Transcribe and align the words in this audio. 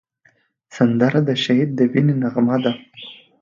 سندره 0.75 1.19
د 1.29 1.29
شهید 1.43 1.69
د 1.75 1.79
وینې 1.91 2.15
نغمه 2.23 2.57
ده 2.63 2.71